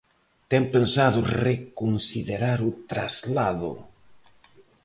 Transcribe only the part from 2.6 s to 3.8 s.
o traslado?